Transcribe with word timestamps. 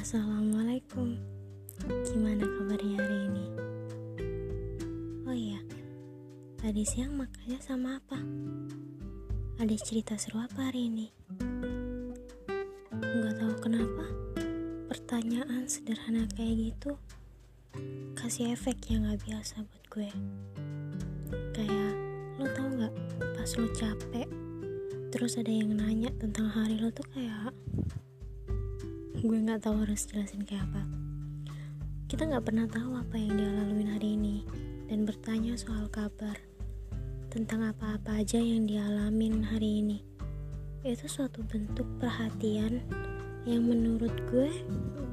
Assalamualaikum 0.00 1.12
Gimana 2.08 2.40
kabarnya 2.40 3.04
hari 3.04 3.18
ini? 3.20 3.46
Oh 5.28 5.36
iya 5.36 5.60
Tadi 6.56 6.88
siang 6.88 7.20
makannya 7.20 7.60
sama 7.60 8.00
apa? 8.00 8.16
Ada 9.60 9.76
cerita 9.76 10.16
seru 10.16 10.40
apa 10.40 10.72
hari 10.72 10.88
ini? 10.88 11.12
Gak 12.96 13.44
tahu 13.44 13.54
kenapa 13.60 14.08
Pertanyaan 14.88 15.68
sederhana 15.68 16.24
kayak 16.32 16.72
gitu 16.72 16.96
Kasih 18.16 18.56
efek 18.56 18.80
yang 18.88 19.04
gak 19.04 19.20
biasa 19.28 19.60
buat 19.68 19.84
gue 19.92 20.10
Kayak 21.52 21.92
Lo 22.40 22.48
tau 22.56 22.72
gak 22.72 22.94
pas 23.36 23.50
lo 23.52 23.68
capek 23.76 24.28
Terus 25.12 25.36
ada 25.36 25.52
yang 25.52 25.76
nanya 25.76 26.08
tentang 26.16 26.48
hari 26.48 26.80
lo 26.80 26.88
tuh 26.88 27.04
kayak 27.12 27.52
gue 29.20 29.36
nggak 29.36 29.68
tahu 29.68 29.84
harus 29.84 30.08
jelasin 30.08 30.48
kayak 30.48 30.64
apa. 30.72 30.80
Kita 32.08 32.24
nggak 32.24 32.40
pernah 32.40 32.64
tahu 32.64 32.96
apa 32.96 33.20
yang 33.20 33.36
dia 33.36 33.52
laluin 33.52 33.92
hari 33.92 34.16
ini 34.16 34.40
dan 34.88 35.04
bertanya 35.04 35.52
soal 35.60 35.92
kabar 35.92 36.40
tentang 37.28 37.68
apa-apa 37.68 38.24
aja 38.24 38.40
yang 38.40 38.64
dialamin 38.64 39.44
hari 39.44 39.84
ini. 39.84 39.98
Itu 40.80 41.04
suatu 41.04 41.44
bentuk 41.44 41.84
perhatian 42.00 42.80
yang 43.44 43.68
menurut 43.68 44.16
gue 44.32 44.48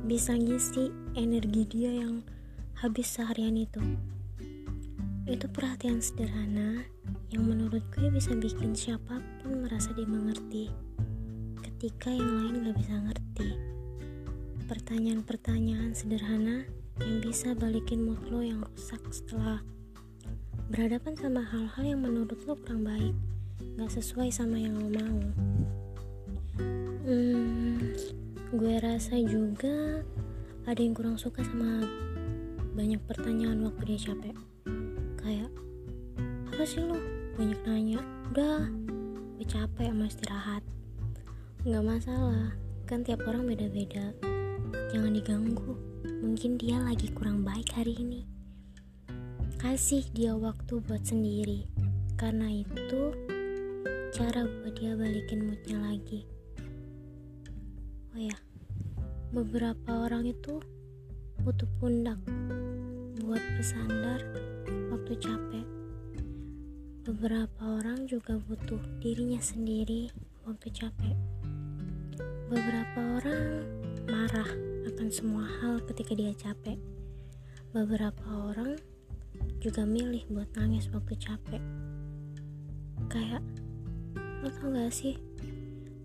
bisa 0.08 0.40
ngisi 0.40 0.88
energi 1.20 1.68
dia 1.68 2.08
yang 2.08 2.24
habis 2.80 3.12
seharian 3.12 3.60
itu. 3.60 3.84
Itu 5.28 5.52
perhatian 5.52 6.00
sederhana 6.00 6.88
yang 7.28 7.44
menurut 7.44 7.84
gue 7.92 8.08
bisa 8.08 8.32
bikin 8.32 8.72
siapa 8.72 9.20
pun 9.44 9.68
merasa 9.68 9.92
dimengerti 9.92 10.72
ketika 11.60 12.08
yang 12.08 12.32
lain 12.40 12.72
gak 12.72 12.76
bisa 12.80 12.96
ngerti. 12.96 13.77
Pertanyaan-pertanyaan 14.68 15.96
sederhana 15.96 16.68
yang 17.00 17.24
bisa 17.24 17.56
balikin 17.56 18.04
mood 18.04 18.20
lo 18.28 18.44
yang 18.44 18.60
rusak 18.68 19.00
setelah 19.16 19.64
berhadapan 20.68 21.16
sama 21.16 21.40
hal-hal 21.40 21.84
yang 21.88 22.04
menurut 22.04 22.36
lo 22.44 22.60
kurang 22.60 22.84
baik 22.84 23.16
gak 23.80 23.96
sesuai 23.96 24.28
sama 24.28 24.60
yang 24.60 24.76
lo 24.76 24.92
mau. 24.92 25.20
Hmm, 27.08 27.96
gue 28.52 28.76
rasa 28.84 29.16
juga 29.24 30.04
ada 30.68 30.80
yang 30.84 30.92
kurang 30.92 31.16
suka 31.16 31.48
sama 31.48 31.88
banyak 32.76 33.00
pertanyaan 33.08 33.64
waktu 33.64 33.96
dia 33.96 34.12
capek. 34.12 34.36
Kayak 35.24 35.52
apa 36.52 36.64
sih 36.68 36.84
lo? 36.84 37.00
Banyak 37.40 37.60
nanya 37.64 38.04
udah 38.36 38.68
gue 39.40 39.48
capek 39.48 39.96
sama 39.96 40.12
istirahat. 40.12 40.64
Nggak 41.64 41.88
masalah 41.88 42.52
kan 42.84 43.08
tiap 43.08 43.24
orang 43.24 43.48
beda-beda 43.48 44.12
jangan 44.98 45.14
diganggu. 45.14 45.78
Mungkin 46.26 46.58
dia 46.58 46.82
lagi 46.82 47.14
kurang 47.14 47.46
baik 47.46 47.70
hari 47.78 47.94
ini. 48.02 48.26
Kasih 49.62 50.02
dia 50.10 50.34
waktu 50.34 50.82
buat 50.90 51.06
sendiri. 51.06 51.70
Karena 52.18 52.50
itu 52.50 53.14
cara 54.10 54.50
buat 54.50 54.74
dia 54.74 54.98
balikin 54.98 55.54
moodnya 55.54 55.78
lagi. 55.86 56.26
Oh 58.10 58.18
ya 58.18 58.34
beberapa 59.30 60.10
orang 60.10 60.34
itu 60.34 60.58
butuh 61.46 61.70
pundak 61.78 62.18
buat 63.22 63.44
bersandar 63.54 64.26
waktu 64.90 65.14
capek. 65.22 65.68
Beberapa 67.06 67.86
orang 67.86 68.10
juga 68.10 68.42
butuh 68.50 68.82
dirinya 68.98 69.38
sendiri 69.46 70.10
waktu 70.42 70.74
capek. 70.74 71.14
Beberapa 72.50 73.22
orang 73.22 73.62
marah 74.10 74.77
akan 74.88 75.12
semua 75.12 75.44
hal 75.60 75.84
ketika 75.84 76.16
dia 76.16 76.32
capek. 76.32 76.80
Beberapa 77.76 78.24
orang 78.24 78.80
juga 79.60 79.84
milih 79.84 80.24
buat 80.32 80.48
nangis 80.56 80.88
waktu 80.96 81.20
capek. 81.20 81.60
Kayak 83.12 83.44
lo 84.40 84.48
tau 84.48 84.72
gak 84.72 84.96
sih? 84.96 85.20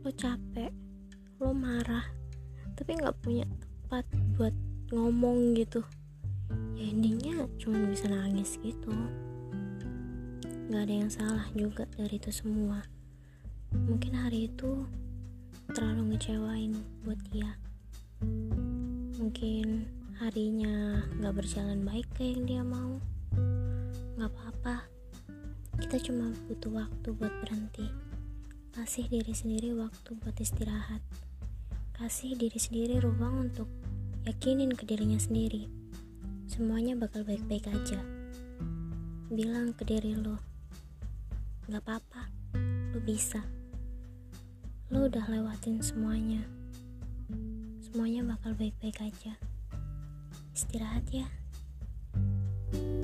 Lo 0.02 0.10
capek 0.10 0.74
lo 1.38 1.54
marah 1.54 2.06
tapi 2.78 2.98
nggak 2.98 3.18
punya 3.22 3.46
tempat 3.46 4.06
buat 4.34 4.54
ngomong 4.90 5.54
gitu. 5.54 5.82
Ya 6.74 6.90
intinya 6.90 7.46
cuma 7.62 7.86
bisa 7.86 8.10
nangis 8.10 8.58
gitu. 8.62 8.90
Nggak 10.70 10.82
ada 10.86 10.94
yang 10.94 11.10
salah 11.10 11.46
juga 11.54 11.86
dari 11.94 12.18
itu 12.18 12.34
semua. 12.34 12.82
Mungkin 13.70 14.14
hari 14.18 14.50
itu 14.50 14.86
terlalu 15.70 16.14
ngecewain 16.14 16.74
buat 17.06 17.18
dia 17.30 17.54
mungkin 19.32 19.88
harinya 20.20 21.08
nggak 21.16 21.32
berjalan 21.32 21.80
baik 21.88 22.04
kayak 22.20 22.36
yang 22.36 22.44
dia 22.44 22.60
mau 22.60 23.00
Gak 24.20 24.28
apa-apa, 24.28 24.84
kita 25.80 25.96
cuma 26.04 26.36
butuh 26.52 26.84
waktu 26.84 27.16
buat 27.16 27.32
berhenti. 27.40 27.88
Kasih 28.76 29.08
diri 29.08 29.32
sendiri 29.32 29.72
waktu 29.72 30.20
buat 30.20 30.36
istirahat. 30.36 31.00
Kasih 31.96 32.36
diri 32.36 32.60
sendiri 32.60 33.00
ruang 33.00 33.48
untuk 33.48 33.72
yakinin 34.28 34.76
ke 34.76 34.84
dirinya 34.84 35.16
sendiri. 35.16 35.64
Semuanya 36.44 36.92
bakal 36.92 37.24
baik-baik 37.24 37.72
aja. 37.72 38.04
Bilang 39.32 39.72
ke 39.72 39.88
diri 39.88 40.12
lo, 40.12 40.36
gak 41.72 41.80
apa-apa, 41.88 42.28
lo 42.92 43.00
bisa. 43.00 43.40
Lo 44.92 45.08
udah 45.08 45.24
lewatin 45.24 45.80
semuanya 45.80 46.61
semuanya 47.92 48.24
bakal 48.24 48.56
baik-baik 48.56 49.04
aja. 49.04 49.36
Istirahat 50.56 51.04
ya. 51.12 51.28
thank 52.72 52.84
you 52.88 53.01